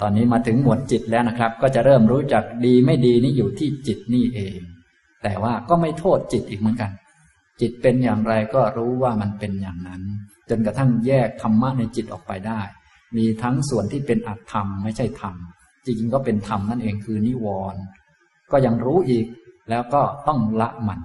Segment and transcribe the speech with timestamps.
[0.00, 4.58] ตอนนี้มาถึงหมวดจิตแล้วนะครับ ก็จะเริ่มรู้จักดีไม่ดีนี่อยู่ที่จิตนี่เอง
[5.22, 6.90] แต่ว่าก็ไม่โทษจิตอีกเหมือนกัน
[7.60, 10.02] จิตเป็นอย่างไรก็รู้ว่ามันเป็นอย่างนั้น
[10.48, 12.60] จนกระทั่งแยกธรรมะในจิตออกไปได้
[13.16, 15.34] มีทั้งส่วนที่เป็นอัตธรรมไม่ใช่ธรรม
[15.84, 17.80] จริงๆก็เป็นธรรมนั่นเองคือนิวรณ์
[18.52, 19.26] ก็ยังรู้อีก
[19.70, 21.00] แล้วก็ต้องละมัน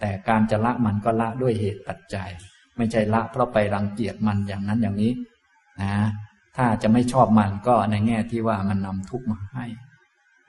[0.00, 2.30] แต่การจะละมันก็ละด้วยเหตุปัจจัย
[2.76, 5.12] ไม่ใช่ละเพราะไปรังเกียจมันอย่างนั้นอย่างนี้
[5.82, 5.94] นะ
[6.56, 9.64] ถ้าจะไม่ชอบมันก็ในแง่ที่ว่ามันนำทุกข์มาให้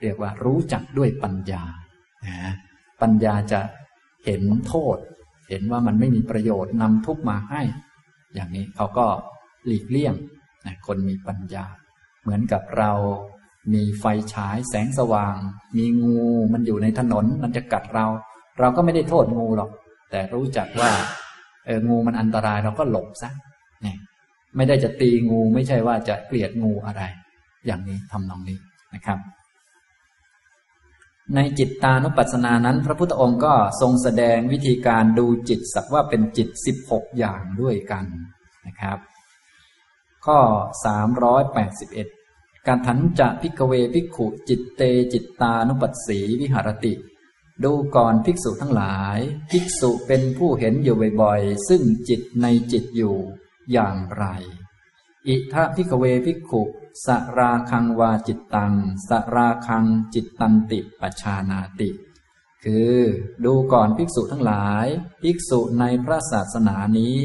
[0.01, 1.63] เรียกว่ารู้จักด้วยปัญญา
[3.01, 3.59] ปัญญาจะ
[4.25, 4.97] เห็นโทษ
[5.49, 7.61] เห็นว่ามันไม่มีประโยชน์นำทุกข์มาให้
[8.33, 9.07] อย่างนี้เขาก็
[9.65, 10.15] หลีกเลี่ยง
[10.87, 11.65] คนมีปัญญา
[12.21, 12.91] เหมือนกับเรา
[13.73, 15.35] มีไฟฉายแสงสว่าง
[15.77, 16.19] มีงู
[16.53, 18.05] มันอยู่ในถนนมันจะกัดเรา
[18.59, 19.71] เราก็ไม่ได้โทษงูหรอก
[20.11, 20.91] แต่รู้จักว่า
[21.65, 23.31] เอองูมันอันตรายเราก็หลบซะ
[24.55, 27.01] ไม่ได้จะตีงู ไม่ใช่ว่าจะเกลียดงูอะไร
[27.65, 28.57] อย่างนี้ทำนองนี้
[28.93, 29.19] นะครับ
[31.35, 38.05] ในจิตตานุปัสสนานั้น พระพุทธองค์ก็ทรงแสดงวิธีการดูจิตสักว่าเป็นจิตสิบหกอย่างด้วยกัน
[38.67, 38.97] นะครับ
[40.25, 40.39] ข้อ
[40.85, 42.07] สามร้อยแปดสิบเอ็ด
[42.67, 44.81] การถันจะพิกเวพิกขุ จิตเต
[45.13, 46.93] จิตตานุปัสสีวิหารติ
[47.63, 49.19] ดูก่อนภิกษุทั้งหลาย
[49.51, 53.15] ภิกษุเป็นผู้เห็นอยู่บ่อยๆ ซึ่งจิตในจิตอยู่
[53.71, 54.25] อย่างไร
[55.27, 56.63] อิทะพิกเวพิกขุ
[57.05, 58.73] สราคังวาจิตตัง
[59.07, 61.89] สราคังจิตตันติปชานาติ
[62.63, 62.97] คือ
[63.45, 64.87] ดูก่อนภิกษุทั้งหลาย
[65.21, 67.17] ภิกษุในพระศาสนานี้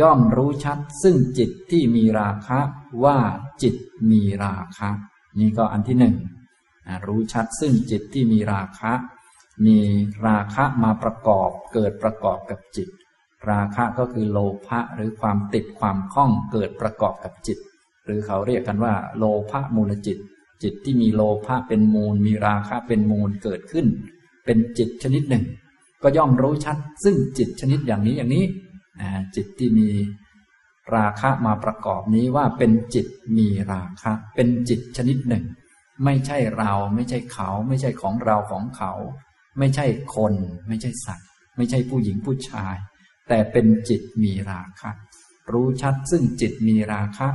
[0.00, 2.60] ย่อมรู้ชัดซึ่งจิตที่มีราคะ
[3.04, 3.18] ว่า
[3.62, 3.74] จิต
[4.10, 4.90] มีราคะ
[5.38, 6.16] นี่ก็อันที่หนึ่ง
[7.06, 8.92] รู้ชัดซึ่งจิตที่มีราคะ
[9.66, 9.78] มี
[10.26, 12.88] ราคะมาประกอบเกิดประกอบกับจิต
[13.50, 17.58] ราคะก็คือโลภะหรือความติดความคล้องเกิดประกอบกับจิต
[18.04, 20.18] หรือเขาเรียกกันว่า โลภะมูลจิต
[20.62, 23.86] จิตที่มีโลภะเป็นมูล มีราคะเป็นมูลเกิดขึ้น
[24.44, 25.44] เป็นจิตชนิดหนึ่ง
[26.02, 28.44] ก็ย่อมรู้ชัด ซึ่งจิตชนิดอย่างนี้อย่างนี้
[29.36, 29.88] จิตที่มี
[30.94, 35.44] ราคะมาประกอบนี้ว่าเป็นจิตมีราคะ เป็นจิตชนิดหนึ่ง
[36.04, 38.92] ไม่ใช่เราไม่ใช่เขา ไม่ใช่ของเราของเขา
[39.58, 40.34] ไม่ใช่คน
[40.68, 42.76] ไม่ใช่สัตว์ ไม่ใช่ผู้หญิงผู้ชาย
[43.28, 44.90] แต่เป็นจิตมีราคะ
[45.52, 47.28] รู้ชัดซึ่งจิตมีราคะ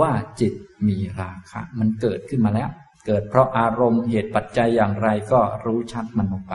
[0.00, 0.54] ว่าจิต
[0.86, 2.70] มีราคะ มันเกิดขึ้นมาแล้ว
[3.06, 6.54] เกิดเพราะอารมณ์เหตุปัจจัยอย่างไรก็รู้ชัดมันลงไป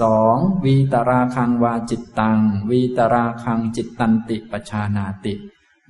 [0.00, 2.40] สองวีตราคังวาจิตตัง
[2.70, 5.34] วีตราคังจิตตันติปชานาติ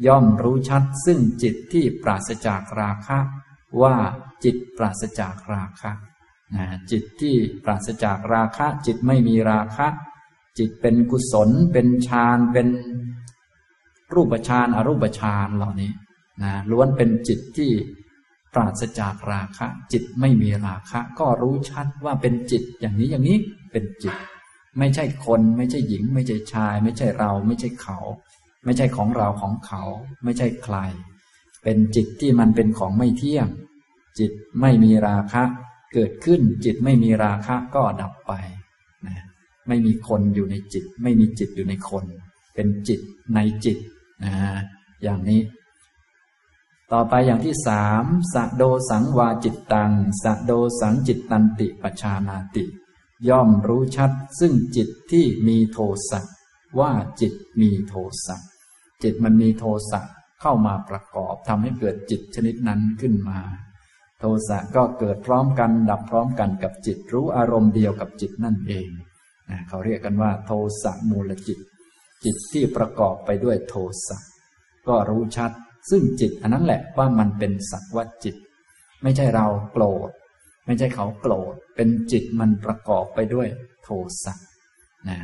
[0.06, 3.18] ย่อมรู้ชัดซึ่งจิตที่ปราศจากราคะ
[3.82, 3.96] ว่า
[4.44, 5.92] จิตปราศจากราคะ
[6.54, 9.88] นะจิตที่ปราศจากราคะ จิตไม่มีราคะ
[10.58, 12.68] จิตเป็นกุศล เป็นฌานเป็น
[14.14, 15.92] รูปฌานอรูปฌานเหล่านี้
[16.42, 17.70] นะล้วนเป็นจิตที่
[18.54, 23.38] ปราศจากราคะ จิตไม่มีราคะ ก็รู้ชัดว่าเป็นจิตอย่างนี้อย่างนี้
[23.72, 24.14] เป็นจิต
[24.78, 27.98] ไม่ใช่คน ไม่ใช่หญิง ไม่ใช่ชาย ไม่ใช่เรา ไม่ใช่เขา
[28.64, 29.82] ไม่ใช่ของเราของเขา
[30.24, 30.76] ไม่ใช่ใคร
[31.62, 33.48] เป็นจิตที่มันเป็นของไม่เที่ยง
[34.18, 35.42] จิตไม่มีราคะ
[35.92, 38.32] เกิดขึ้นจิตไม่มีราคะก็ดับไป
[39.06, 39.24] นะ
[39.68, 42.04] ไม่มีคนอยู่ในจิต ไม่มีจิตอยู่ในคน
[42.54, 43.00] เป็นจิต
[43.34, 43.78] ในจิต
[44.24, 44.34] นะ
[45.02, 45.40] อย่างนี้
[46.92, 49.92] ต่อไปอย่างที่สามสะโดสังวาจิตตัง
[50.22, 52.64] สะโดสังจิตตันติปชานาติ
[53.28, 55.78] ย่อมรู้ชัดซึ่งจิตที่มีโท
[56.10, 56.20] สะ
[56.78, 57.94] ว่าจิตมีโท
[58.26, 58.36] สะ
[59.02, 60.00] จิตมันมีโทสะ
[60.40, 63.40] เข้ามาประกอบทำให้เกิดจิตชนิดนั้นขึ้นมา
[64.18, 68.88] โทสะก็เกิดพร้อมกันดับพร้อมกันกับจิตรู้อารมณ์เดียวกับจิตนั่นเอง
[69.68, 70.50] เขาเรียกกันว่า โท
[70.82, 71.58] สะมูลจิต
[72.24, 73.74] จิตที่ประกอบไปด้วยโท
[74.06, 74.18] สะ
[74.88, 75.50] ก็รู้ชัด
[75.90, 78.36] ซึ่งจิตอันนั้นแหละว่ามันเป็นสักวัจิต
[79.02, 80.10] ไม่ใช่เราโกรธ
[80.66, 83.48] ไม่ใช่เขาโกรธ เป็นจิตมันประกอบไปด้วย
[83.84, 83.88] โท
[84.24, 84.34] สะ
[85.08, 85.18] นะ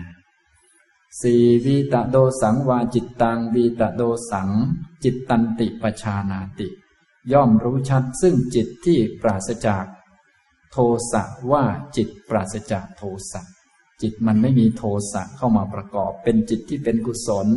[1.21, 4.51] สีวีตะโดสังวาจิตตังวีตะโดสัง
[5.05, 6.69] จิตตันติปชานาติ
[7.33, 9.85] ย่อมรู้ชัดซึ่งจิตที่ปราศจาก
[10.73, 10.77] โท
[11.13, 11.23] สะ
[11.53, 11.65] ว่า
[11.97, 13.43] จิตปราศจากโทสะ
[14.03, 17.49] จิตมันไม่มีโทสะเข้ามาประกอบ เป็นจิตที่เป็นกุศล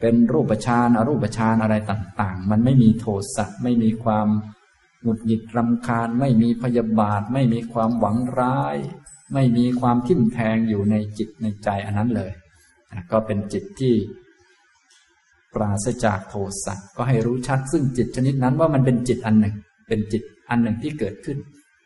[0.00, 3.06] เป็นรูปฌานอรูปฌานอะไรต่าง ๆ มันไม่มีโท
[3.36, 4.28] สะไม่มีความ
[5.02, 8.76] หงุดหงิดรำคาญ ไม่มีพยาบาท ไม่มีความหวังร้าย
[9.34, 12.32] ไม่มีความทิ่มแทงอยู่ในจิตในใจอันนั้นเลย
[13.10, 13.94] ก็เป็นจิตที่
[15.54, 16.34] ปราศจากโท
[16.64, 19.54] สะก็ให้รู้ชัด ซึ่งจิตชนิดนั้นว่ามันเป็นจิตอันหนึ่ง
[19.88, 21.38] เป็นจิตอันหนึ่งที่เกิดขึ้น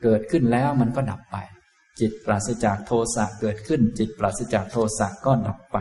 [0.03, 1.37] เกิดขึ้นแล้วมันก็ดับไป
[2.01, 5.77] จิตปราศจากโทสะเกิดขึ้น จิตปราศจากโทสะก็ดับไป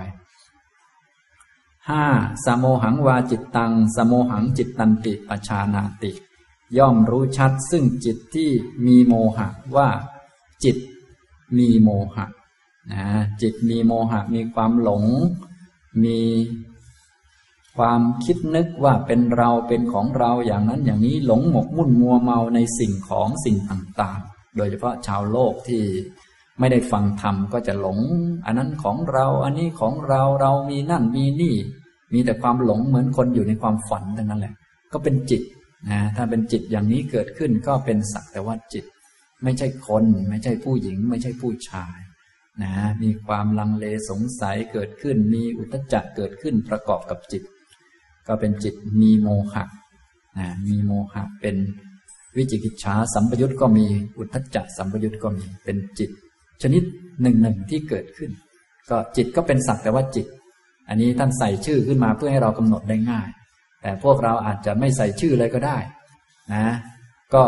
[1.90, 2.06] ห้า
[2.46, 6.12] สโมหังวาจิตตังสโมหังจิตตันติปชานาติ
[6.78, 8.50] ย่อมรู้ชัดซึ่งจิตที่
[8.86, 9.90] มีโมหะว่า
[10.64, 10.78] จิต
[11.58, 12.26] มีโมหะ
[12.92, 13.06] นะ
[13.42, 15.04] จิตมีโมหะมีความหลง
[16.04, 16.20] มี
[17.78, 25.84] ความคิดนึกว่าเป็นเราเป็นของเราอย่างนั้นอย่างนี้หลงหมกมุ่นมัวเมาในสิ่งของสิ่งต่างๆ โดยเฉพาะชาวโลกที่
[26.60, 28.00] ไม่ได้ฟังธรรมก็จะหลง
[28.46, 31.56] อันนั้นของเรา อันนี้ของเราเรามีนั่นมีนี่
[32.14, 34.54] มีแต่ความหลงเหมือนคนอยู่ในความฝันทั้งนั้นแหละ
[34.94, 35.42] ก็เป็นจิต
[35.90, 38.86] นะถ้าเป็นจิตอย่างนี้เกิดขึ้นก็เป็นสักแต่ว่าจิต
[39.44, 41.98] ไม่ใช่คน ไม่ใช่ผู้หญิง ไม่ใช่ผู้ชาย
[42.64, 42.74] นะ
[43.04, 47.44] มีความลังเลสงสัยเกิดขึ้น มีอุตจักเกิดขึ้นประกอบกับจิต
[48.28, 49.64] ก็เป็นจิตมีโมหะ
[50.38, 51.56] นะมีโมหะเป็น
[52.38, 53.86] วิจิกิจฉาสัมปยุตก็มี
[54.18, 56.10] อุทธจจะสัมปยุตก็มี เป็นจิต
[56.62, 56.84] ชนิด
[57.22, 58.32] หนึ่งหนึ่งที่เกิดขึ้น
[58.90, 60.28] ก็จิตก็เป็นสักแต่ว่าจิต
[60.90, 63.30] อันนี้ท่านใส่ชื่อขึ้นมาเพื่อให้เรากำหนดได้ง่าย
[63.82, 65.78] แต่พวกเราอาจจะไม่ใส่ชื่อเลยก็ได้
[66.54, 66.66] นะ
[67.34, 67.44] ก็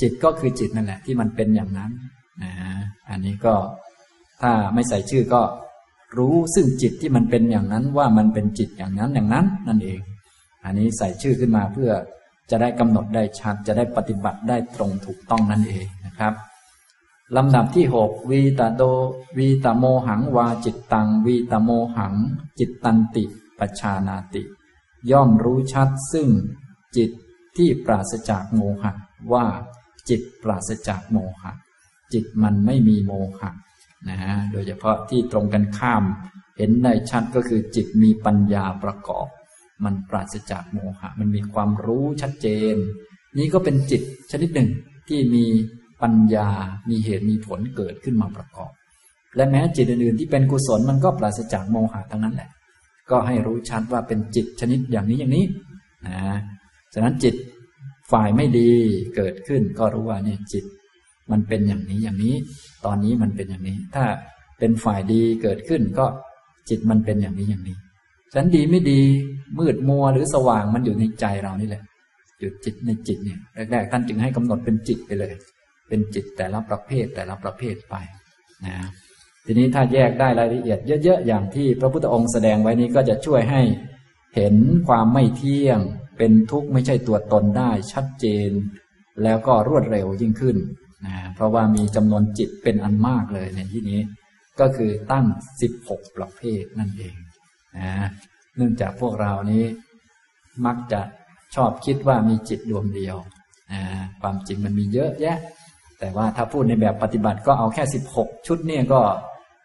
[0.00, 1.90] จิตก็คือจิตนั่นแหละ ที่มันเป็นอย่างนั้น
[2.42, 2.52] นะ
[3.10, 3.54] อันนี้ก็
[4.42, 5.42] ถ้าไม่ใส่ชื่อก็
[6.18, 10.00] รู้ซึ่งจิตที่มันเป็นอย่างนั้นว่ามันเป็นจิตอย่างนั้นอย่างนั้นนั่นเอง
[10.64, 11.90] อันนี้ใส่ชื่อขึ้นมาเพื่อ
[12.50, 16.32] จะได้กำหนดได้ชัด จะได้ปฏิบัติได้ตรงถูกต้องนั่นเองนะครับ
[17.36, 18.82] ลำดับที่หกวีตาโด
[19.38, 22.14] วีตาโมหังวาจิตตัง วีตาโมหัง
[22.58, 23.24] จิตตันติ
[23.58, 24.42] ปชานาติ
[25.10, 26.28] ย่อมรู้ชัดซึ่ง
[26.96, 27.10] จิต
[27.56, 28.92] ที่ปราศจากโมหะ
[29.32, 29.46] ว่า
[30.08, 31.52] จิตปราศจากโมหะ
[32.12, 33.50] จิตมันไม่มีโมหะ
[34.08, 36.04] นะฮะโดยเฉพาะที่ตรงกันข้าม
[36.58, 39.26] เห็นได้ชัดก็คือจิตมีปัญญาประกอบ
[39.84, 42.76] มันปราศจากโมหะ มันมีความรู้ชัดเจน
[43.38, 44.68] นี่ก็เป็นจิตชนิดหนึ่ง
[45.08, 45.44] ที่มี
[46.02, 46.48] ปัญญา
[46.90, 48.70] มีเหตุมีผลเกิดขึ้นมาประกอบ
[49.36, 52.50] และแม้จิตอื่นๆที่เป็นกุศลมันก็ปราศจากโมหะทั้งนั้นแหละ
[53.10, 55.44] ก็ให้รู้ชัดว่าเป็นจิตชนิดอย่างนี้อย่างนี้
[56.06, 56.18] นะ
[56.94, 57.34] ฉะนั้นจิต
[58.10, 58.70] ฝ่ายไม่ดี
[59.16, 60.64] เกิดขึ้นก็รู้ว่าเนี่ยจิต
[61.30, 62.34] มันเป็นอย่างนี้อย่างนี้
[62.84, 64.04] ตอนนี้มันเป็นอย่างนี้ ถ้า
[64.58, 66.06] เป็นฝ่ายดีเกิดขึ้นก็
[66.68, 67.76] จิตมันเป็นอย่างนี้อย่างนี้
[68.32, 69.02] ฉะนั้นดีไม่ดี
[69.58, 71.82] มืดมัวหรือสว่างมันอยู่ในใจเรานี่แหละ
[72.40, 73.38] อยู่จิตในจิตเนี่ย
[73.72, 75.34] แรกๆท่านจึงให้กำหนดเป็นจิตไปเลย
[75.88, 77.94] เป็นจิตแต่ละประเภทแต่ละประเภทไป
[78.66, 78.76] นะ
[79.44, 83.62] ทีนี้ถ้าแยกได้รายละเอียดเยอะๆอย่างที่พระพุทธองค์แสดงไว้นี้ก็จะช่วยให้
[84.36, 84.54] เห็น
[84.88, 85.80] ความไม่เที่ยง
[86.18, 88.50] เป็นทุกข์ไม่ใช่ตัวตนได้ชัดเจน
[89.22, 90.56] แล้วก็รวดเร็วยิ่งขึ้น
[91.06, 94.00] นะเพราะว่ามีจำนวนจิตเป็นอันมากเลยในที่นี้
[94.60, 95.26] ก็คือตั้ง
[95.60, 97.14] สิบหกประเภทนั่นเอง
[97.78, 98.08] นะ
[98.56, 99.64] เนื่องจากพวกเรานี้
[100.66, 101.00] มักจะ
[101.54, 103.16] ชอบคิดว่ามีจิตดวงเดียว
[104.22, 105.38] ความจริงมันมีเยอะแยะ
[105.98, 109.00] แต่ว่าถ้าพูดในแบบปฏิบัติก็เอาแค่สิบหกชุดเนี่ยก็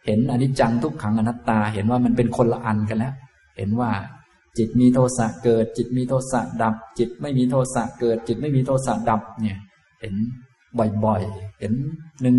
[0.06, 3.14] เห็นอนิจจังทุกขังอนัตตา เห็นว่ามันเป็นคนละอันกันแล้ว
[3.58, 3.92] เห็นว่า
[4.58, 9.58] จิตมีโทสะเกิด จิตมีโทสะดับ จิตไม่มีโทสะเกิด จิตไม่มีโทสะดับเนี่ย
[10.02, 10.14] เห็น
[11.06, 11.74] บ่อยๆ เห็น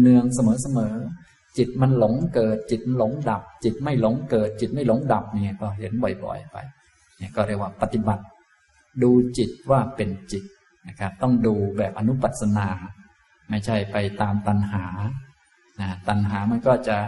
[0.03, 6.57] เนืองๆเสมอๆ จิตมันหลงเกิด จิตหลงดับ จิตไม่หลงเกิด จิตไม่หลงดับเนี่ยก็เห็นบ่อยๆไป
[7.19, 8.25] เนี่ยก็เรียกว่าปฏิบัติ
[9.03, 10.45] ดูจิตว่าเป็นจิต
[10.89, 12.69] นะครับต้องดูแบบอนุปัสนา
[13.51, 14.87] ไม่ใช่ไปตามตัณหา
[15.81, 16.99] นะตัณหามันก็จะ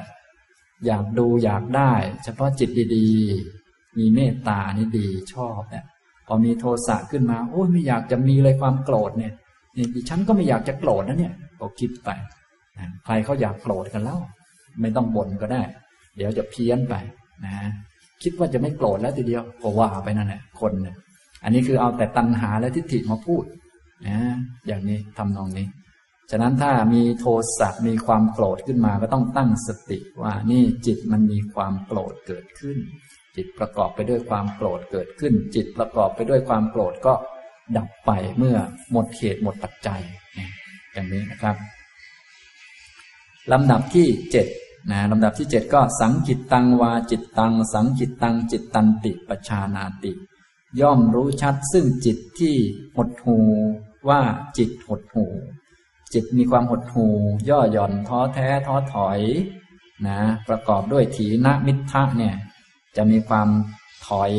[0.87, 1.93] อยากดูอยากได้
[2.25, 5.85] เฉพาะจิตดีๆ มีเมตตานี่ดีชอบเนี่ย
[6.27, 9.33] พอมีโทสะขึ้นมาโอ้ยไม่อยากจะมีเลยความโกรธเนี่ย
[9.77, 12.11] นี่ดิฉันก็ไม่อยากจะโกรธนะเนี่ยก็คิดไป
[13.05, 14.19] ใครเขาอยากโกรธกันแล้ว
[14.81, 15.63] ไม่ต้องบ่นก็ได้
[16.17, 16.95] เดี๋ยวจะเพี้ยนไป
[17.45, 17.55] นะ
[18.23, 20.97] คิดว่าจะไม่โกรธแล้วทีเดียวก็ว่าไปนั่นแหละคนเนี่ย
[21.45, 23.45] อันนี้คือเอาแต่ตัณหาและทิฏฐิมาพูด
[24.09, 24.19] นะ
[24.67, 25.67] อย่างนี้ทำนองนี้
[26.31, 27.27] ฉะนั้นถ้ามีโท
[27.59, 32.79] สะมีความโกรธขึ้นมาก็ต้องตั้งสติว่านี่จิตมันมีความโกรธเกิดขึ้น
[33.37, 37.15] จิตประกอบไปด้วยความโกรธเกิดขึ้น จิตประกอบไปด้วยความโกรธก็
[37.77, 38.57] ดับไปเมื่อ
[38.93, 40.01] หมดเหตุหมดปัจจัย
[40.93, 41.57] อย่างนี้นะครับ
[43.51, 44.47] ลำดับที่เจ็ด
[44.91, 50.13] นะลำดับที่เจ็ดก็สังกิตตังวาจิตตัง สังกิตตังจิตตันติปชานาติ
[50.81, 52.57] ย่อมรู้ชัดซึ่งจิตที่
[52.97, 53.39] หดหู
[54.09, 54.21] ว่า
[54.57, 55.27] จิตหดหู
[56.13, 57.07] จิตมีความหดหู
[57.49, 59.21] ย่อหย่อนท้อแท้ท้อถอย
[60.07, 62.37] นะประกอบด้วยถีนมิทะเนี่ย
[62.97, 63.49] จะมีความ
[64.07, 64.33] ถอย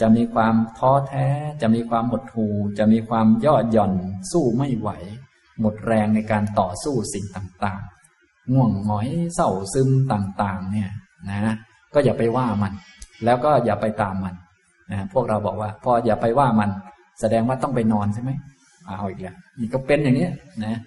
[0.00, 1.26] จะมีความท้อแท้
[1.60, 3.92] จะมีความหดหู่จะมีความย่อหย่อน
[4.30, 4.90] สู้ไม่ไหว
[5.60, 10.90] หมดแรงในการต่อสู้สิ่งต่างๆ ง่วงหงอยเศร้าซึมต่างๆ เนี่ย
[11.30, 11.54] นะ
[11.94, 12.72] ก็อย่าไปว่ามัน
[13.24, 14.34] แล้วก็อย่าไปตามมัน
[14.90, 16.70] นะพวกเราบอกว่า พออย่าไปว่ามัน
[17.20, 18.30] แสดงว่าต้องไปนอนใช่ไหม
[18.86, 20.28] เอาอีกแล้วนี่ก็เป็นอย่างนี้
[20.64, 20.78] นะ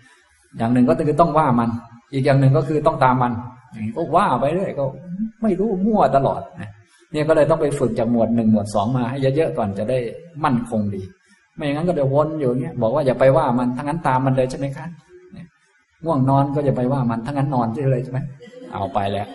[0.57, 1.69] อย่างหนึ่งก็คือต้องว่ามัน
[2.13, 3.33] อีกอย่างหนึ่งก็คือต้องตามมัน
[3.71, 4.86] อย่างนี้ก็ว่าไปเรื่อยก็
[5.41, 6.69] ไม่รู้มั่วตลอดนะ
[7.12, 9.97] เนี่ยก็เลยต้องไปฝึกจากหมวดหนึ่งหมวดสองมาให้เยอะๆก่อนจะได้
[10.43, 11.03] มั่นคงดี
[11.58, 14.88] ไม่อย่างนั้นก็เดี๋ยววนอยู่เงี้ยบอกว่าอย่าไปว่ามันทั้งนั้นตามมันเลยใช่ไหมคะ
[16.04, 18.20] ง่วงนอนก็อย่าไปว่ามันทั้งนั้นนอนเลยใช่ไหม
[18.74, 19.28] เอาไปแล้ว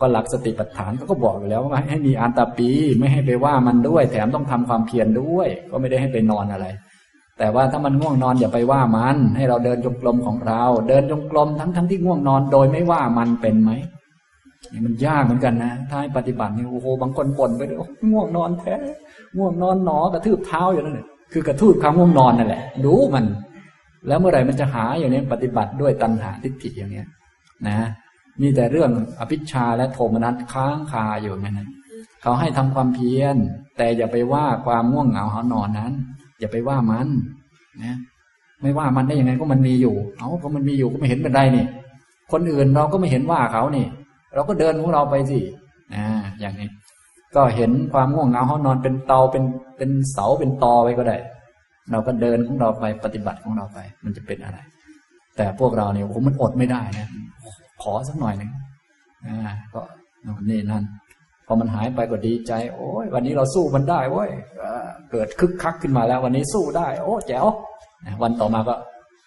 [0.00, 2.68] ก็หลักสติปัฏฐานก็บอกอยู่แล้วว่าให้มีอันตาปี
[2.98, 6.66] ไม่ให้ไปว่ามันด้วย แถมต้องทำความเพียรด้วย ก็ไม่ได้ให้ไปนอนอะไร
[7.38, 13.70] แต่ว่าถ้ามันง่วงนอนอย่าไปว่ามัน ให้เราเดินจงกรมของเรา เดินจงกรมทั้งทั้งที่ง่วงนอนโดยไม่ว่ามันเป็นไหม
[14.72, 17.78] นี่มันยากเหมือนกันนะ ถ้าให้ปฏิบัตินี่โอ้โหบางคนบ่นไปด้วย
[18.10, 18.74] ง่วงนอนแท้
[19.36, 23.24] ง่วงนอนหนอกระทืบเท้าอยู่นั่นแหละ คือกระทืบความง่วงนอนนั่นแหละดูมัน
[24.08, 27.06] แล้วเมื่อไหร่มันจะหาอย่างนี้ปฏิบัติด้วยตัณหาทิฏฐิอย่างเนี้ย
[27.66, 27.76] นะ
[28.40, 28.90] มีแต่เรื่อง
[29.20, 31.68] อภิชาและโทมนัสค้างคาอยู่นั่น
[32.22, 33.36] เขาให้ทำความเพียร
[33.76, 35.92] แต่อย่าไปว่าความง่วงเหงาหานอนนั้น
[36.40, 37.08] อย่าไปว่ามัน
[37.84, 37.96] นะ
[38.62, 41.66] ไม่ว่ามันได้ยังไงก็มันมีอยู่ เอาก็มันมีอยู่ก็ไม่เห็นเป็นไรนี่
[42.32, 43.86] คนอื่นเราก็ไม่เห็นว่าเขานี่
[44.34, 45.38] เราก็เดินของเราไปสิ
[45.94, 46.06] อ่า
[46.40, 46.68] อย่างนี้
[47.34, 49.44] ก็เห็นความง่วงเหงาหานอนเป็นเตาเป็น
[49.76, 51.16] เป็นเสาเป็นตอไว้ก็ได้
[51.90, 54.58] เราก็เดินของเราไปปฏิบัติของเราไป มันจะเป็นอะไร
[55.36, 57.08] แต่พวกเราเนี่ยโอ้มันอดไม่ได้นะ
[57.82, 58.50] ขอสักหน่อยหนึ่ง
[59.26, 59.38] อ่า
[59.74, 59.80] ก็
[60.50, 60.84] นี่นั่น
[61.46, 64.30] พอมันหายไปก็ดีใจ โอ้ยวันนี้เราสู้มันได้เว้ย
[65.10, 67.46] เกิดคึกคักขึ้นมาแล้ว วันนี้สู้ได้ โอ้แจ๋ว
[68.22, 68.74] วันต่อมาก็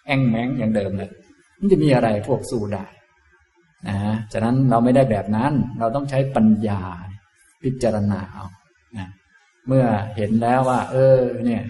[0.06, 1.10] แองแมงอย่างเดิมเลย
[1.58, 2.84] มันจะมีอะไรพวกสู้ได้
[3.88, 3.96] นะ
[4.32, 6.80] ฉะนั้นเราไม่ได้แบบนั้น เราต้องใช้ปัญญา
[7.62, 8.44] พิจารณาเอา
[8.98, 9.08] นะ
[9.68, 9.84] เมื่อ
[10.16, 11.62] เห็นแล้วว่า เออ เนี่ย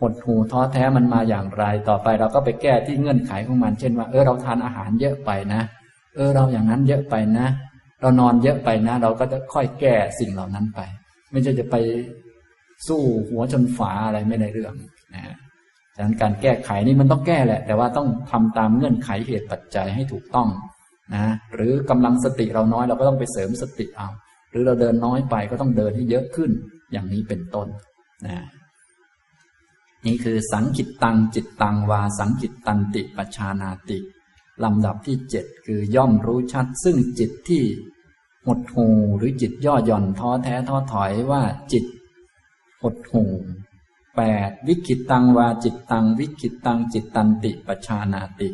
[0.00, 5.60] หดหูท้อแท้มันมาอย่างไรต่อไป เราก็ไปแก้ที่เงื่อนไขของมัน เช่นว่าเออเราทานอาหารเยอะไปนะ
[6.16, 7.46] เออเราอย่างนั้นเยอะไปนะ
[8.00, 10.80] เรานอนเยอะไปนะ เราก็จะค่อยแก้สิ่งเหล่านั้นไป
[11.32, 11.76] ไม่ใช่จะไป
[12.88, 13.00] สู้
[13.30, 14.74] หัวชนฝาอะไรไม่ได้เรื่อง
[15.14, 15.22] นะ
[15.96, 20.48] ดังนั้นการแก้ไขนี่มันต้องแก้แหละ แต่ว่าต้องทำตามเงื่อนไขเหตุปัจจัยให้ถูกต้อง
[21.14, 24.08] นะหรือกำลังสติเราน้อยเราก็ต้องไปเสริมสติเอา
[24.50, 26.50] หรือเราเดินน้อยไปก็ต้องเดินให้เยอะขึ้น
[26.92, 27.68] อย่างนี้เป็นต้น
[28.26, 28.38] นะ
[30.06, 33.98] นี่คือสังกิตตังจิตตังวาสังกิตตันติปชานาติ
[34.64, 37.64] ลำดับที่เจ็ดคือย่อมรู้ชัด ซึ่งจิตที่
[38.46, 41.42] หดหูหรือจิตย่อหย่อนท้อแท้ท้อถอยว่า
[41.72, 41.84] จิต
[42.82, 43.24] หดหู
[44.16, 48.48] แปดวิกิตตังวาจิตตังวิกิตตังจิตตันติปชานาติ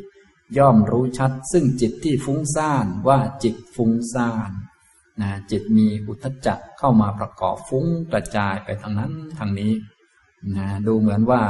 [0.56, 4.50] ย่อมรู้ชัด ซึ่งจิตที่ฟุ้งซ่านว่าจิตฟุ้งซ่าน
[5.23, 9.73] นะจิตมีอุทจจะเข้ามาประกอบฟุ้งกระจายไปทางนั้นทางนี้
[10.56, 11.42] นะดูเหมือนว่า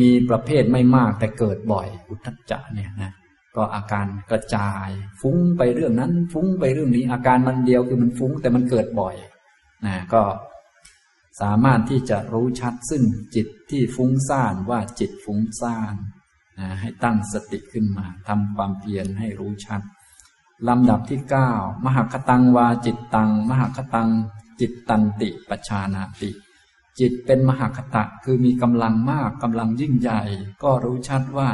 [0.00, 3.12] มีประเภทไม่มากแต่เกิดบ่อย อุทจจะเนี่ยนะ
[3.56, 4.88] ก็อาการกระจาย
[5.20, 9.14] ฟุ้งไปเรื่องนั้น ฟุ้งไปเรื่องนี้ อาการมันเดียวคือมันฟุ้งแต่มันเกิดบ่อย
[9.86, 10.22] นะก็
[11.40, 13.02] สามารถที่จะรู้ชัดซึ่ง
[13.34, 15.94] จิตที่ฟุ้งซ่านว่าจิตฟุ้งซ่าน
[16.58, 19.82] นะให้ตั้งสติขึ้นมาทำความเพียรให้รู้ชัด
[20.68, 21.50] ลำดับที่เก้า
[21.84, 24.08] มหคตังวาจิตตัง มหคตัง
[24.60, 26.30] จิตตันติปชานาติ
[27.00, 30.22] จิตเป็นมหคตะคือมีกำลังมากกำลังยิ่งใหญ่
[30.62, 31.50] ก็รู้ชัดว่า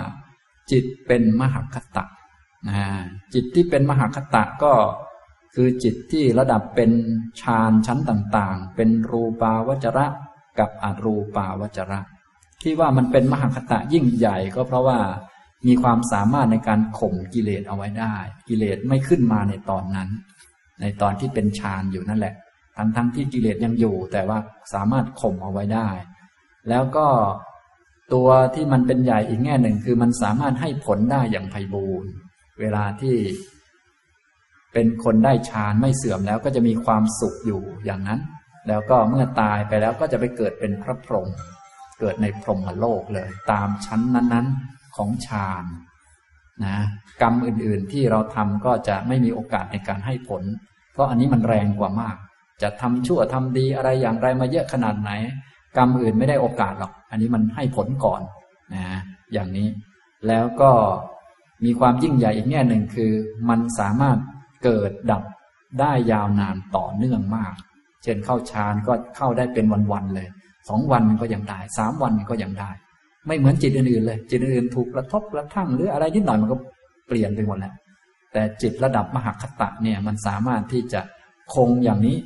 [0.71, 2.05] จิตเป็นมหคตะ
[2.69, 2.87] นะ
[3.35, 4.73] จิตที่เป็นมหคตะก็
[5.55, 6.91] คือจิตที่ระดับเป็น
[7.41, 10.07] ฌานชั้นต่างๆ เป็นรูปาวจระ
[10.59, 12.01] กับอรูปาวจระ
[12.63, 14.99] ที่ว่ามันเป็นมหคตะยิ่งใหญ่ก็เพราะว่า
[15.67, 18.15] มีความสามารถในการข่มกิเลสเอาไว้ได้
[18.49, 20.09] กิเลสไม่ขึ้นมาในตอนนั้น
[20.81, 22.35] ในตอนที่เป็นฌานอยู่นั่นแหละ
[22.77, 24.39] ทั้งทั้งที่กิเลสยังอยู่ แต่ว่า
[24.75, 25.89] สามารถข่มเอาไว้ได้
[26.69, 27.07] แล้วก็
[28.13, 32.11] ตัวที่มันเป็นใหญ่อีกแง่หนึ่งคือมันสามารถให้ผลได้อย่างไพบูรณ์
[32.61, 33.17] เวลาที่
[34.73, 38.21] เป็นคนได้ฌานไม่เสื่อมแล้วก็จะมีความสุขอยู่อย่างนั้น
[38.69, 41.29] แล้วก็เมื่อตายไปแล้วก็จะไปเกิดเป็นพระพรหม
[42.01, 45.65] เกิดในพรหมโลกเลย ตามชั้นนั้นๆ ของฌาน
[46.65, 46.79] นะ
[47.23, 50.43] กรรมอื่นๆที่เราทำก็จะไม่มีโอกาสในการให้ผล
[50.93, 52.17] เพราะอันนี้มันแรงกว่ามาก
[52.63, 55.11] จะทำชั่วทำดีอะไรอย่างไรมาเยอะขนาดไหน
[55.77, 58.21] กรรมอื่นไม่ได้โอกาสหรอก อันนี้มันให้ผลก่อน
[58.75, 58.99] นะ
[59.33, 59.69] อย่างนี้
[60.29, 60.71] แล้วก็
[61.65, 63.13] มีความยิ่งใหญ่อีกแง่หนึ่งคือ
[63.49, 64.19] มันสามารถ
[64.65, 65.23] เกิดดับ
[65.81, 67.55] ได้ยาวนานต่อเนื่องมาก
[68.03, 70.29] เช่นเข้าฌานก็เข้าได้เป็นวันๆเลย
[70.69, 72.71] สองวันก็ยังได้สามวันก็ยังได้
[73.27, 76.57] ไม่เหมือนจิตอื่นๆเลย จิตอื่นถูกกระทบกระทั่งหรืออะไรนิดหน่อยมันก็
[77.09, 77.75] เปลี่ยนไปหมดแล้ว
[78.33, 81.01] แต่จิตระดับมหคตะเนี่ยมันสามารถที่จะ
[81.55, 82.17] คงอย่างนี้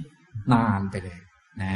[0.53, 1.19] นานไปเลย
[1.63, 1.75] นะ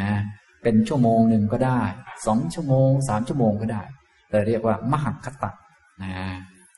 [0.62, 1.82] เป็นชั่วโมงหนึ่งก็ได้
[2.26, 3.82] สองชั่วโมงสามชั่วโมงก็ได้
[4.30, 5.50] เราเรียกว่ามหัคตะ
[6.02, 6.14] นะ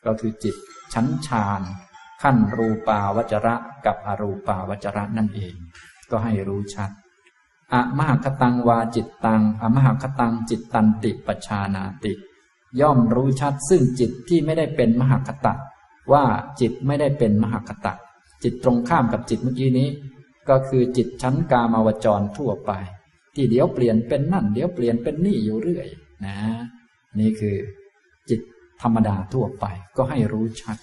[0.04, 0.56] ก็คือจิต
[0.92, 1.62] ชั้นฌาน
[2.22, 3.54] ขั้นรูปาวจระ
[3.86, 5.54] กับอรูปาวจระนั่นเอง
[6.10, 6.90] ก็ให้รู้ชัด
[7.72, 12.12] อะมหคตังวาจิตตังอะมหคตังจิตตันติปชานาติ
[12.80, 15.54] ย่อมรู้ชัดซึ่งจิตที่ไม่ได้เป็นมหคตะ
[16.12, 16.24] ว่า
[16.60, 17.92] จิตไม่ได้เป็นมหคตะ
[18.42, 19.88] จิตตรงข้ามกับจิตเมื่อกี้นี้
[20.48, 22.72] ก็คือจิตชั้นกามาวจรทั่วไป
[23.34, 25.88] ที่เดี๋ยวเปลี่ยนเป็นนั่น เดี๋ยวเปลี่ยนเป็นนี่อยู่เรื่อย
[26.26, 26.36] นะ
[27.20, 27.56] นี่คือ
[28.28, 28.40] จิต
[28.82, 29.64] ธรรมดาทั่วไป
[29.96, 30.78] ก็ให้รู้ชัด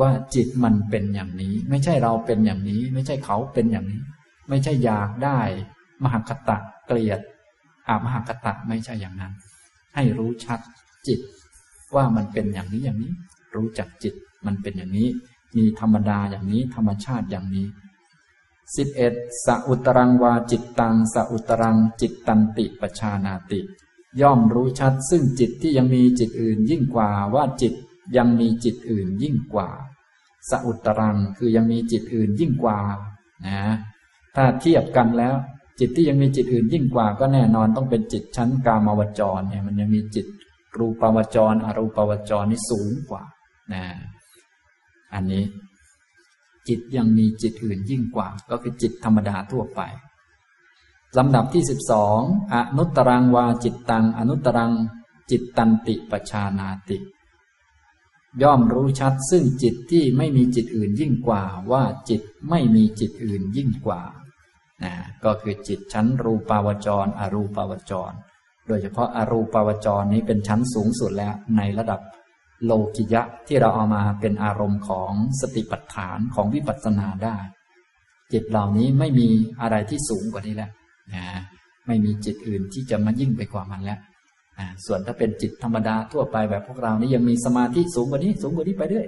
[0.00, 4.02] ว่าจิตมันเป็นอย่างนี้ ไม่ใช่เราเป็นอย่างนี้ ไม่ใช่เขาเป็นอย่างนี้
[4.48, 5.40] ไม่ใช่อยากได้
[6.02, 7.20] มหคตะเกลียด
[7.88, 9.32] อามหคตะไม่ใช่อย่างนั้น
[9.94, 10.60] ให้รู้ชัด
[11.06, 11.20] จิต
[11.94, 13.12] ว่ามันเป็นอย่างนี้อย่างนี้
[13.54, 14.14] รู้จักจิต
[14.46, 15.08] มันเป็นอย่างนี้
[15.56, 17.66] มีธรรมดาอย่างนี้ธรรมชาติอย่างนี้
[18.76, 19.12] สิบเอ็ด
[19.46, 23.60] สอุตรังวาจิตตังสอุตรังจิตตันติปชานาติ
[24.20, 27.74] ย่อมรู้ชัดซึ่งจิตที่ยังมีจิตอื่นยิ่งกว่าว่าจิต
[28.16, 29.68] ยังมีจิตอื่นยิ่งกว่า
[30.50, 32.78] สอุตรังคือยังมีจิตอื่นยิ่งกว่า
[33.46, 33.60] นะ
[34.36, 35.34] ถ้าเทียบกันแล้ว
[35.78, 40.26] จิตที่ยังมีจิตอื่นยิ่งกว่า ก็แน่นอนต้องเป็นจิตชั้นกามาวจรเนี่ยมันยังมีจิต
[40.78, 43.22] รูปาวจร อรูปาวจรนี่สูงกว่า
[43.72, 43.84] นะ
[45.14, 45.44] อันนี้
[46.68, 49.80] จิตยังมีจิตอื่นยิ่งกว่า ก็คือจิตธรรมดาทั่วไป
[51.18, 52.20] ลำดับที่สิบสอง
[52.52, 54.72] อนุตรังวาจิตตัง อนุตรัง
[55.30, 56.98] จิตตันติปชานาติ
[58.42, 61.42] ย่อมรู้ชัดซึ่งจิตที่ไม่มีจิตอื่นยิ่งกว่า
[61.72, 64.02] ว่าจิตไม่มีจิตอื่นยิ่งกว่า
[64.84, 68.12] นะก็คือจิตชั้นรูปาวจร อรูปาวจร
[68.68, 72.00] โดยเฉพาะอารูปาวจรนี้เป็นชั้นสูงสุดแล้วในระดับ
[72.64, 77.36] โลกิยะที่เราเอามาเป็นอารมณ์ของสติปัฏฐานของวิปัสสนาได้
[78.32, 79.28] จิตเหล่านี้ไม่มี
[79.60, 80.70] อะไรที่สูงกว่านี้แล้ว
[81.14, 81.24] นะ
[81.86, 84.00] ไม่มีจิตอื่นที่จะมายิ่งไปกว่ามันแล้ว
[84.58, 89.06] นะส่วนถ้าเป็นจิตธรรมดาทั่วไปแบบพวกเรานี้ยังมีสมาธิสูงกว่านี้สูงกว่านี้ไปเรื่อย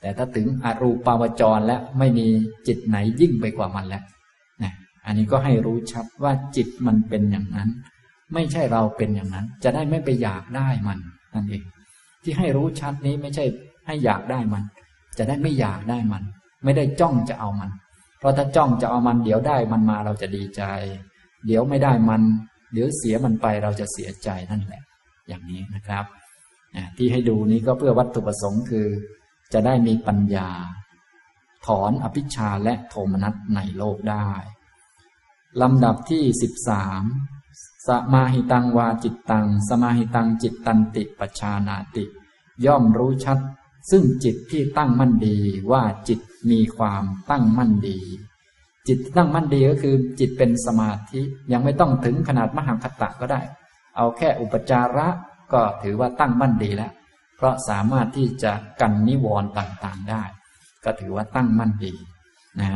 [0.00, 2.26] แต่ถ้าถึงอรูปาวจรแล้วไม่มี
[2.66, 4.04] จิตไหนยิ่งไปกว่ามันแล้ว
[4.62, 4.72] นะ
[5.06, 7.70] อันนี้ก็ให้รู้ชัดว่าจิตมันเป็นอย่างนั้น
[8.34, 10.98] ไม่ใช่เราเป็นอย่างนั้น จะได้ไม่ไปอยากได้มัน
[11.34, 11.64] นั่นเอง
[12.22, 13.44] ที่ให้รู้ชัดนี้ไม่ใช่
[13.86, 14.62] ให้อยากได้มัน
[15.18, 16.22] จะได้ไม่อยากได้มัน
[16.64, 17.70] ไม่ได้จ้องจะเอามัน
[18.18, 20.62] เพราะถ้าจ้องจะเอามันเดี๋ยวได้มันมาเราจะดีใจ
[21.46, 22.22] เดี๋ยวไม่ได้มัน
[22.72, 24.82] เดี๋ยวเสียมันไปเราจะเสียใจนั่นแหละ
[25.28, 26.04] อย่างนี้นะครับ
[26.96, 28.88] ที่ให้ดูนี้ก็เพื่อวัตถุประสงค์คือ
[29.52, 30.50] จะได้มีปัญญา
[31.66, 34.30] ถอนอภิชาและโทมนัสในโลกได้
[35.62, 37.04] ลำดับที่สิบสาม
[37.86, 42.04] สมาหิตังวาจิตตัง สมาหิตังจิตตันติปชานาติ
[42.66, 43.38] ย่อมรู้ชัด
[43.90, 45.36] ซึ่งจิตที่ตั้งมั่นดี
[45.72, 46.20] ว่าจิต
[46.50, 47.98] มีความตั้งมั่นดี
[48.88, 51.20] จิตตั้งมั่นดีก็คือ จิตเป็นสมาธิ
[51.52, 53.40] ยังไม่ต้องถึงขนาดมหาคตะก็ได้
[53.96, 55.08] เอาแค่อุปจาระ
[55.52, 56.92] ก็ถือว่าตั้งมั่นดีแล้ว
[57.36, 60.22] เพราะสามารถที่จะกันนิวรณ์ต่างๆได้
[60.84, 61.92] ก็ถือว่าตั้งมั่นดี
[62.60, 62.70] นะ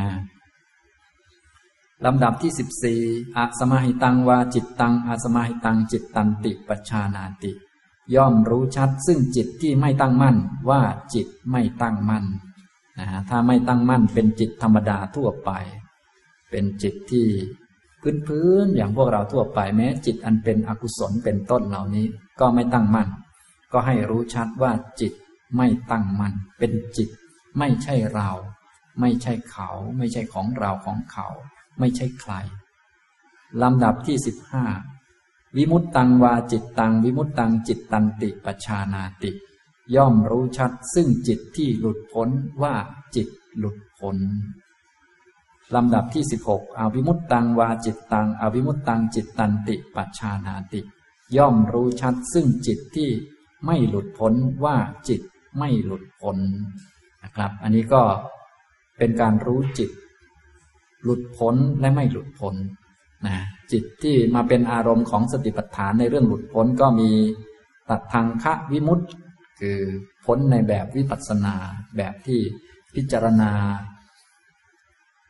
[2.03, 3.01] ลำดับที่สิบสี่
[3.37, 7.51] อสมาหิตังวาจิตตังอสมาหิตังจิตตันติปชานาติ
[8.15, 10.37] ย่อมรู้ชัดซึ่งจิตที่ไม่ตั้งมั่น
[10.69, 10.81] ว่า
[11.13, 12.25] จิตไม่ตั้งมั่น
[12.99, 15.51] นะฮะถ้าไม่ตั้งมั่นเป็นจิตธรรมดาทั่วไป
[16.49, 17.27] เป็นจิตที่
[18.01, 22.05] พื้นพื้นอย่างพวกเราทั่วไปแม้ จิตอันเป็นอกุศลเป็นต้นเหล่านี้
[22.39, 23.09] ก็ไม่ตั้งมั่น
[23.73, 25.13] ก็ให้รู้ชัดว่าจิต
[25.57, 27.09] ไม่ตั้งมั่นเป็นจิต
[27.57, 28.29] ไม่ใช่เรา
[28.99, 31.27] ไม่ใช่เขา ไม่ใช่ของเราของเขา
[31.79, 32.33] ไม่ใช่ใคร
[33.61, 34.65] ลำดับที่สิบห้า
[35.55, 39.31] วิมุตตังวาจิตตัง วิมุตตังจิตตันติปชานาติ
[39.95, 42.29] ย่อมรู้ชัดซึ่งจิตที่หลุดพ้น
[42.61, 42.75] ว่า
[43.15, 44.17] จิตหลุดพ้น
[45.75, 50.81] ลำดับที่สิบหกอวิมุตตังวาจิตตัง อวิมุตตังจิตตันติปชานาติ
[51.37, 53.09] ย่อมรู้ชัดซึ่งจิตที่
[53.65, 54.33] ไม่หลุดพ้น
[54.63, 55.21] ว่าจิต
[55.57, 56.37] ไม่หลุดพ้น
[57.23, 58.03] นะครับ อันนี้ก็
[58.97, 59.89] เป็นการรู้จิต
[61.05, 62.55] หลุดพ้นและไม่หลุดพ้น
[63.25, 63.35] นะ
[63.71, 67.11] จิตที่มาเป็นอารมณ์ของสติปัฏฐานในเรื่องหลุดพ้นก็มี
[67.89, 69.09] ตัดทางคะวิมุตต์
[69.59, 69.79] คือ
[70.25, 71.55] พ้นในแบบวิปัสสนา
[71.97, 72.39] แบบที่
[72.95, 73.51] พิจารณา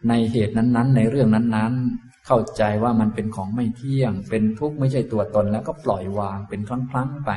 [0.09, 7.31] ในเหตุนั้นๆ ในเรื่องนั้นๆ เข้าใจว่ามันเป็นของไม่เที่ยง เป็นทุกข์ไม่ใช่ตัวตน แล้วก็ปล่อยวางเป็นครั้งๆไป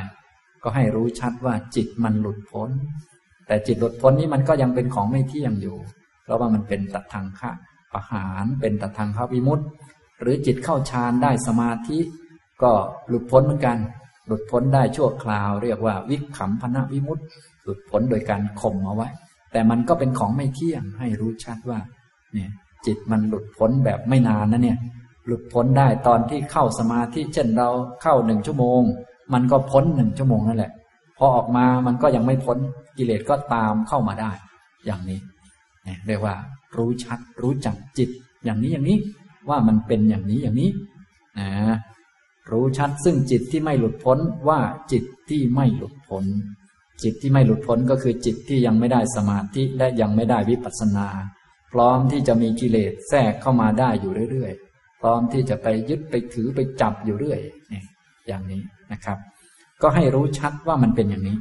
[0.63, 2.69] ก็ให้รู้ชัดว่าจิตมันหลุดพ้น
[3.47, 5.77] แต่จิตหลุดพ้นนี้มันก็ยังเป็นของไม่เที่ยงอยู่
[6.23, 7.51] เพราะว่ามันเป็นตัดทางคะ
[7.93, 9.65] ประหารเป็นตทางพระวิมุตติ
[10.21, 11.99] หรือจิตเข้าฌานได้สมาธิ
[12.63, 12.71] ก็
[13.07, 13.77] หลุดพ้นเหมือนกัน
[14.27, 17.23] หลุดพ้นได้ชั่วคราว เรียกว่าวิขำพนะวิมุตติ
[17.63, 19.09] หลุดพ้นโดยการข่มเอาไว้
[19.51, 21.79] แต่มันก็เป็นของไม่เที่ยงให้รู้ชัดว่า
[22.33, 22.49] เนี่ย
[22.85, 24.77] จิตมันหลุดพ้นแบบไม่นานนะเนี่ย
[25.25, 27.69] หลุดพ้นได้ตอนที่เข้าสมาธิเช่นเรา
[28.01, 28.81] เข้าหนึ่งชั่วโมง
[29.33, 30.71] มันก็พ้นหนึ่งชั่วโมงนั่นแหละ
[31.17, 32.57] พอออกมามันก็ยังไม่พ้น
[32.97, 34.31] กิเลสก็ตามเข้ามาได้
[34.85, 35.19] อย่างนี้
[36.07, 36.35] เรียกว่า
[36.77, 38.09] รู้ชัด รู้จักจิต
[38.43, 38.99] อย่างนี้อย่างนี้
[39.49, 40.71] ว่ามันเป็นอย่างนี้อย่างนี้
[41.39, 41.77] นะ
[42.51, 44.59] รู้ชัดซึ่งจิตที่ไม่หลุดพ้นว่า
[44.91, 46.25] จิตที่ไม่หลุดพ้น
[47.03, 51.07] จิตที่ไม่หลุดพ้นก็คือจิตที่ยังไม่ได้สมาธิและยังไม่ได้วิปัสสนา
[51.73, 57.39] พร้อมที่จะมีกิเลสแทรกเข้ามาได้อยู่เรื่อยๆ พร้อมที่จะไปยึดไปถือไปจับอยู่เรื่อย
[57.71, 57.85] นี่ย
[58.27, 59.17] อย่างนี้นะครับ
[59.81, 61.37] ก็ให้รู้ชัดว่ามันเป็นอย่างนี้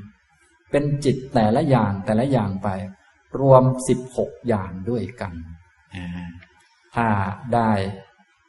[0.71, 2.69] เป็นจิตแต่ละอย่างแต่ละอย่างไป
[3.41, 5.33] รวมสิบหกอย่างด้วยกัน
[6.95, 7.09] ถ้า
[7.55, 7.73] ได้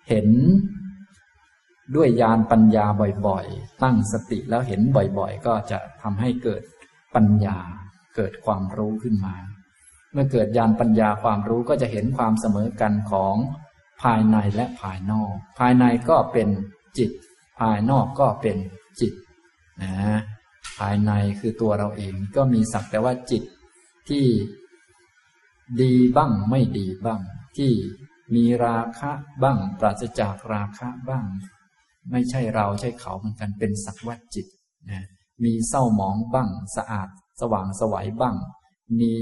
[0.10, 0.28] เห็น
[1.96, 2.86] ด้วยญาณปัญญา
[3.28, 6.62] บ่อยๆ ตั้งสติแล้วเห็นบ่อยๆ ก็จะทำให้เกิด
[7.16, 7.58] ปัญญา
[8.16, 9.36] เกิดความรู้ขึ้นมา
[10.14, 13.36] เมื่อเกิดญาณปัญญาความรู้ก็จะเห็นความเสมอกันของ
[14.04, 16.50] ภายในและภายนอก ภายในก็เป็น
[16.98, 17.12] จิต
[17.60, 18.58] ภายนอกก็เป็น
[19.00, 19.14] จิต
[19.84, 20.20] นะ
[20.80, 23.44] ภายในคือตัวเราเองก็มีสักแต่ว่าจิต
[24.10, 24.26] ที่
[25.82, 27.22] ดีบ้างไม่ดีบ้าง
[27.58, 27.72] ที่
[28.36, 29.12] มีราคะ
[29.44, 31.26] บ้าง ปราศจากราคะบ้าง
[32.12, 34.48] ไม่ใช่เราใช่เขาเหมือนกันเป็นสักวัตจิต
[34.92, 35.06] นะ
[35.44, 37.10] มีเศร้าหมองบ้าง สะอาด
[37.42, 38.36] สว่างสวัยบ้าง
[39.00, 39.14] มี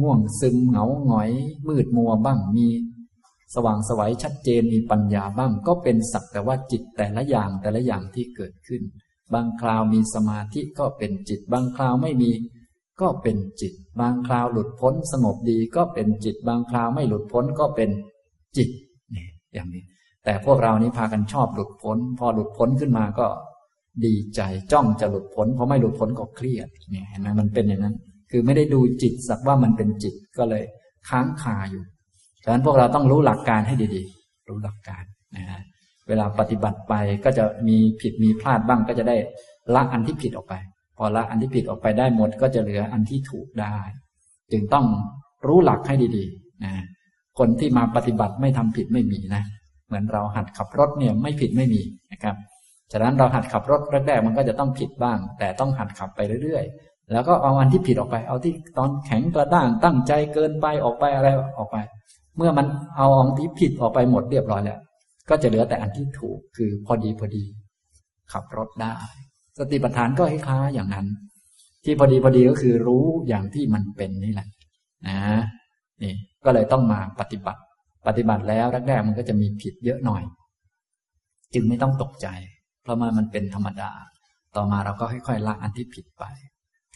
[0.00, 1.30] ง่วงซึมเหงาหงอย
[1.68, 2.68] มืดมัวบ้าง มี
[3.54, 8.82] สว่างสวัยชัดเจนมีปัญญาบ้าง ก็เป็นสักแต่ว่าจิตแต่ละอย่างแต่ละอย่างที่เกิดขึ้น
[9.34, 12.30] บางคราวมีสมาธิก็เป็นจิต บางคราวไม่มี
[13.02, 17.90] ก็เป็นจิต บางคราวหลุดพ้นสงบดีก็เป็นจิต บางคราวไม่หลุดพ้นก็เป็น
[18.56, 18.68] จิต
[19.14, 19.82] นี่อย่างนี้
[20.24, 23.26] แต่พวกเรานี้พากันชอบหลุดพ้น พอหลุดพ้นขึ้นมาก็
[24.04, 24.40] ดีใจ
[24.72, 27.96] จ้องจะหลุดพ้นพอไม่หลุดพ้นก็เครียดเนี่ยเห็นไหมมันเป็นอย่างนั้น
[28.30, 30.64] คือไม่ได้ดูจิตสักว่ามันเป็นจิตก็เลย
[31.08, 31.82] ค้างคาอยู่
[32.44, 35.04] ฉะนั้นพวกเราต้องรู้หลักการให้ดีๆ รู้หลักการ
[35.36, 35.60] นะฮะ
[36.08, 39.16] เวลาปฏิบัติไปก็จะมีผิดมีพลาดบ้างก็จะได้
[39.74, 40.54] ละอันที่ผิดออกไป
[41.02, 43.76] อละอันที่ผิดออกไปได้หมดก็จะเหลืออันที่ถูกได้
[44.52, 44.86] จึงต้อง
[45.46, 46.72] รู้หลักให้ดีๆนะ
[47.38, 49.42] คนที่มาปฏิบัติไม่ทำผิดไม่มีนะ
[49.86, 52.36] เหมือนเราหัดขับรถเนี่ยไม่ผิดไม่มีนะครับ
[52.92, 61.76] ฉะนั้นเราหัดขับรถแรกๆมันก็จะต้องผิดบ้าง แต่ต้องหัดขับไปเรื่อยๆ แล้วก็เอาอันที่ผิดออกไป เอาที่ตอนแข็งกระด้างตั้งใจเกินไปออกไปอะไรออกไป
[62.36, 64.80] เมื่อมันเอาอันที่ผิดออกไปหมดเรียบร้อยแล้ว
[65.30, 67.44] ก็จะเหลือแต่อันที่ถูกคือพอดีพอดี
[68.32, 68.94] ขับรถได้
[69.58, 71.06] สติปัฏฐานก็คล้ายๆอย่างนั้น
[71.84, 74.48] ที่พอดีพอดีก็คือรู้อย่างที่มันเป็นนี่แหละ
[75.08, 75.18] นะ
[76.02, 77.60] นี่ก็เลยต้องมาปฏิบัติ
[78.06, 80.22] ปฏิบัติแล้วแรกๆมันก็จะมีผิดเยอะหน่อย
[81.54, 82.26] จึงไม่ต้องตกใจ
[82.82, 83.90] เพราะมันมันเป็นธรรมดา
[84.56, 86.24] ต่อมาเราก็ค่อยๆละอันที่ผิดไป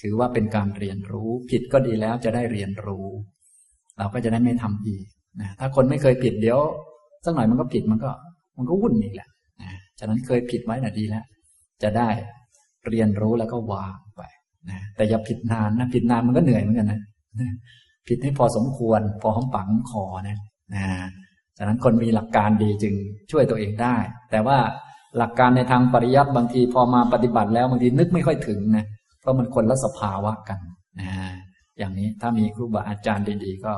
[0.01, 3.07] ถือว่าเป็นการเรียนรู้ ผิดก็ดีแล้วจะได้เรียนรู้
[3.99, 5.07] เราก็จะได้ไม่ทำอีก
[5.41, 6.61] นะถ้าคนไม่เคยผิดเดี๋ยว
[7.25, 8.11] สักหน่อยมันก็ผิดมันก็
[8.57, 9.29] มันก็วุ่นอีกแหละ
[9.63, 11.25] นะฉะนั้นเคยผิดไว้น่ะดีแล้ว
[11.83, 12.09] จะได้
[12.89, 14.23] เรียนรู้แล้วก็วางไป
[14.71, 17.01] นะแต่อย่าผิดนานนะผิดนานมันก็เหนื่อยเหมือนกันนะ
[18.09, 20.39] ผิดให้พอสมควร พอหอมปากหอมคอนะ
[20.75, 20.85] นะ
[21.59, 22.95] ฉะนั้นคนมีหลักการดีจึง
[23.31, 23.97] ช่วยตัวเองได้
[24.31, 24.59] แต่ว่า
[25.19, 28.85] หลักการในทางปริยัติบางทีพอมาปฏิบัติแล้วบางทีนึกไม่ค่อยถึงนะ
[29.21, 30.59] เพราะมันคนละสภาวะกัน
[31.01, 31.09] นะ
[31.79, 33.75] อย่างนี้ถ้ามีครูบาอาจารย์ดีๆ ก็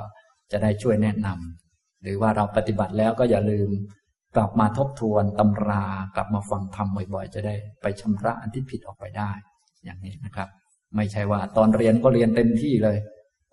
[0.52, 3.68] จะได้ช่วยแนะนำหรือว่าเราปฏิบัติแล้วก็อย่าลืม
[4.38, 5.84] กลับมาทบทวนตำรา
[6.16, 9.30] กลับมาฟังธรรมบ่อยๆ จะได้ไปชำระอันที่ผิดออกไปได้
[9.84, 10.48] อย่างนี้นะครับ
[10.96, 12.96] ไม่ใช่ว่า ตอนเรียนก็เรียนเต็มที่เลย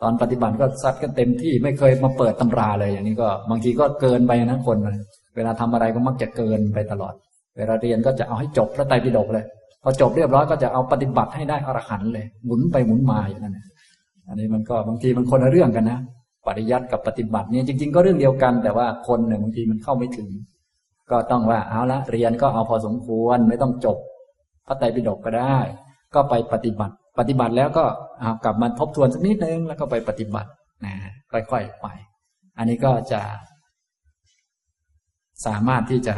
[0.01, 4.77] ตอนปฏิบัติก็ซัดกันเต็มที่ไม่เคยมาเปิดตำราเลย อย่างนี้ก็บางทีก็เกินไปนะคน
[5.35, 7.13] เวลาทำอะไรก็มักจะเกินไปตลอด
[7.57, 9.45] เวลาเรียนก็จะเอาให้จบพระไตรปิฎกเลย
[9.83, 13.59] พอจบเรียบร้อยก็จะเอาปฏิบัติให้ได้อรหันต์เลย หมุนไปหมุนมาอย่างนั้น
[14.27, 15.99] อันนี้มันก็บางทีมันคนละเรื่องกันนะ
[16.47, 20.29] ปริยัติกับปฏิบัติเนี่ยจริง ๆ ก็เรื่องเดียวกันแต่ว่าคนเนี่ยบางทีมันเข้าไม่ถึง
[21.11, 23.97] ก็ต้องว่าเอาละเรียนก็เอาพอสมควรไม่ต้องจบ
[24.67, 25.57] พระไตรปิฎกก็ได้
[26.15, 27.85] ก็ไปปฏิบัติ ปฏิบัติแล้วก็
[28.19, 30.49] เอากลับมาทบทวนสักนิดนึงแล้วก็ไปปฏิบัติ
[30.85, 30.93] นะ
[31.31, 31.87] ค่อยๆไป
[32.57, 33.21] อันนี้ก็จะ
[35.45, 36.15] สามารถที่จะ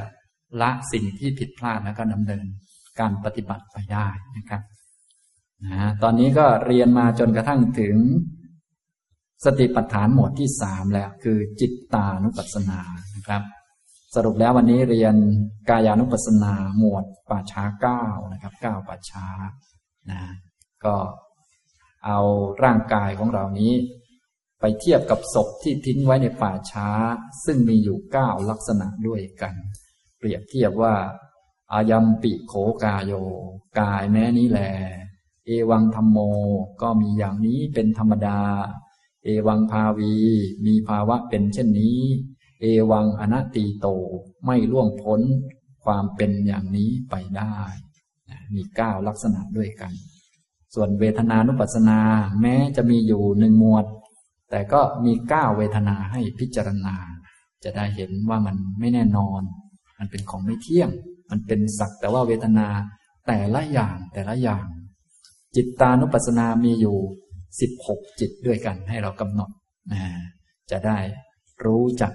[0.62, 2.46] ละสิ่งที่ผิดพลาดแล้วก็ดำเนิน
[3.00, 4.62] การปฏิบัติไปได้นะครับ
[5.66, 7.96] นะตอนนี้ก็เรียนมาจนกระทั่งถึง
[9.46, 12.80] สติปัฏฐานหมวดที่สามแล้ว คือจิตตานุปัสสนา
[13.16, 13.42] นะครับ
[14.16, 15.16] สรุปแล้ววันนี้เรียน
[15.70, 19.28] กายานุปัสสนาหมวดป่าช้าเก้านะครับเก้าป่าช้า
[20.12, 20.22] นะ
[20.86, 20.96] ก็
[22.06, 22.20] เอา
[22.64, 23.74] ร่างกายของเรานี้
[24.62, 26.88] ไปเทียบกับศพที่ทิ้งไว้ในป่าช้า
[27.46, 29.54] ซึ่งมีอยู่เก้าลักษณะด้วยกัน
[30.18, 30.96] เปรียบเทียบว่า
[31.74, 33.14] อายัมปิโขกายโย
[33.80, 34.62] กายแม้นี้แล
[35.46, 36.18] เอวังธรรมโม
[36.82, 38.40] ก็มีอย่างนี้เป็นธรรมดา
[39.24, 40.16] เอวังภาวี
[40.66, 42.00] มีภาวะเป็นเช่นนี้
[42.62, 43.88] เอวังอนัตติโต
[44.46, 45.22] ไม่ล่วงพ้น
[45.86, 47.56] ความเป็นอย่างนี้ไปได้
[48.56, 49.92] มีเก้าลักษณะด้วยกัน
[50.76, 52.00] ส่วนเวทนานุปัสสนา
[52.42, 53.86] แม้จะมีอยู่หนึ่งหมวด
[54.50, 56.96] แต่ก็มีเก้าเวทนาให้พิจารณา
[57.64, 59.42] จะได้เห็นว่ามันไม่แน่นอน
[59.98, 60.90] มันเป็นของไม่เที่ยง
[61.30, 62.68] มันเป็นสักแต่ว่าเวทนา
[63.28, 64.66] แต่ละอย่างแต่ละอย่าง
[65.56, 66.98] จิตตานุปัสสนามีอยู่
[67.62, 69.50] สิบหกจิตด้วยกันให้เรากำหนด
[69.92, 70.02] นะ
[70.72, 70.98] จะได้
[71.66, 72.14] รู้จัก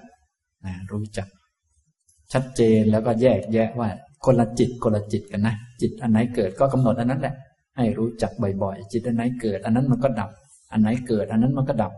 [0.67, 1.29] นะรู้จัก
[2.33, 3.89] ชัดเจนแล้วก็แยกแยะว่า
[4.25, 7.35] คนละจิตคนละจิตกันนะ จิตอันไหนเกิดก็กำหนดอันนั้นแหละ
[7.77, 10.31] ให้รู้จักบ่อยๆ จิตอันไหนเกิด อันนั้นมันก็ดับ
[10.73, 11.93] อันไหนเกิด อันนั้นมันก็ดับ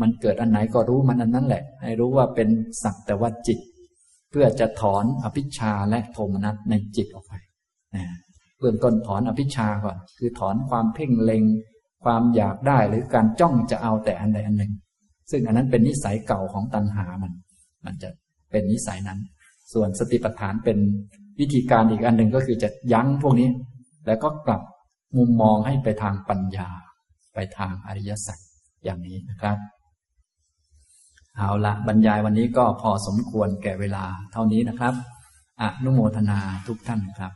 [0.00, 2.48] มันเกิดอันไหนก็รู้มันอันนั้นแหละ ให้รู้ว่าเป็น
[2.82, 3.58] สักแต่ว่าจิต
[4.30, 7.34] เพื่อจะถอนอภิชาและโทมนัสในจิตออกไป
[7.96, 8.04] นะ
[8.58, 11.44] เบื้องต้นถอนอภิชาก่อน คือถอนความเพ่งเล็ง
[12.04, 14.72] ความอยากได้หรือการจ้องจะเอาแต่อันใดอันหนึ่ง
[15.30, 17.32] ซึ่งอันนั้นเป็นนิสัยเก่าของตัณหามัน
[17.84, 18.10] มันจะ
[18.50, 19.18] เป็นนิสัยนั้น
[19.72, 20.78] ส่วนสติปัฏฐานเป็น
[21.40, 23.48] วิธีการอีกอันหนึ่งก็คือจะยั้งพวกนี้
[24.06, 24.62] แล้วก็กลับ
[25.16, 26.68] มุมมองให้ไปทางปัญญา
[27.34, 28.38] ไปทางอริยสัจ
[28.84, 29.56] อย่างนี้นะครับ
[31.36, 34.94] เอาละบรรยายวันนี้ก็พอสมควรแก่เวลาเท่านี้นะครับ
[35.62, 37.32] อนุโมทนาทุกท่านครับ